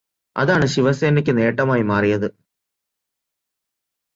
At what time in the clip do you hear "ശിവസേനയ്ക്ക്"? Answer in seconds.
0.65-1.37